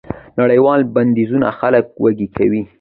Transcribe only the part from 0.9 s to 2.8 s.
بندیزونه خلک وږي کوي.